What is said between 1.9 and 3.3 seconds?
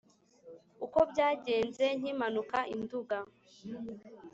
nkimanuka i nduga